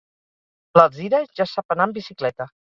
L'Alzira 0.79 1.21
ja 1.43 1.49
sap 1.53 1.79
anar 1.79 1.89
amb 1.89 2.01
bicicleta. 2.03 2.53